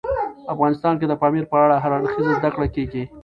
[0.53, 3.03] افغانستان کې د پامیر په اړه هر اړخیزه زده کړه کېږي.